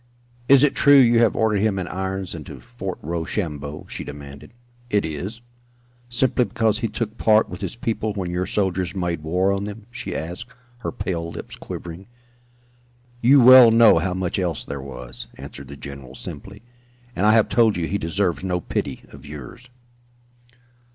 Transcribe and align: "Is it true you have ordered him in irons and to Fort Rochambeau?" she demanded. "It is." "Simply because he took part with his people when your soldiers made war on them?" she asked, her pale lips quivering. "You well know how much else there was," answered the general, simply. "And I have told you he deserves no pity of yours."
"Is 0.49 0.63
it 0.63 0.73
true 0.73 0.97
you 0.97 1.19
have 1.19 1.35
ordered 1.35 1.59
him 1.59 1.77
in 1.77 1.87
irons 1.87 2.33
and 2.33 2.43
to 2.47 2.59
Fort 2.59 2.97
Rochambeau?" 3.03 3.85
she 3.87 4.03
demanded. 4.03 4.51
"It 4.89 5.05
is." 5.05 5.41
"Simply 6.09 6.43
because 6.45 6.79
he 6.79 6.87
took 6.87 7.19
part 7.19 7.49
with 7.49 7.61
his 7.61 7.75
people 7.75 8.11
when 8.15 8.31
your 8.31 8.47
soldiers 8.47 8.95
made 8.95 9.21
war 9.21 9.51
on 9.51 9.65
them?" 9.65 9.85
she 9.91 10.15
asked, 10.15 10.47
her 10.79 10.91
pale 10.91 11.29
lips 11.29 11.55
quivering. 11.55 12.07
"You 13.21 13.41
well 13.41 13.69
know 13.69 13.99
how 13.99 14.15
much 14.15 14.39
else 14.39 14.65
there 14.65 14.81
was," 14.81 15.27
answered 15.37 15.67
the 15.67 15.77
general, 15.77 16.15
simply. 16.15 16.63
"And 17.15 17.27
I 17.27 17.33
have 17.33 17.47
told 17.47 17.77
you 17.77 17.85
he 17.85 17.99
deserves 17.99 18.43
no 18.43 18.59
pity 18.59 19.03
of 19.09 19.23
yours." 19.23 19.69